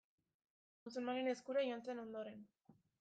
Musulmanen 0.87 1.29
eskura 1.33 1.67
joan 1.67 1.85
zen 1.91 2.05
ondoren. 2.07 2.41